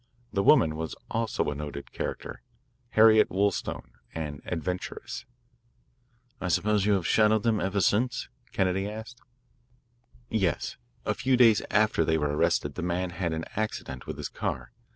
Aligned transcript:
The 0.33 0.41
woman 0.41 0.75
was 0.75 0.95
also 1.11 1.51
a 1.51 1.53
noted 1.53 1.91
character 1.91 2.41
Harriet 2.89 3.29
Wollstone, 3.29 3.91
an 4.15 4.41
adventuress." 4.47 5.25
"I 6.41 6.47
suppose 6.47 6.87
you 6.87 6.93
have 6.93 7.05
shadowed 7.05 7.43
them 7.43 7.59
ever 7.59 7.81
since?" 7.81 8.27
Kennedy 8.51 8.89
asked. 8.89 9.21
"Yes, 10.27 10.75
a 11.05 11.13
few 11.13 11.37
days 11.37 11.61
after 11.69 12.03
they 12.03 12.17
were 12.17 12.35
arrested 12.35 12.73
the 12.73 12.81
man 12.81 13.11
had 13.11 13.31
an 13.31 13.45
accident 13.55 14.07
with 14.07 14.17
his 14.17 14.27
car. 14.29 14.71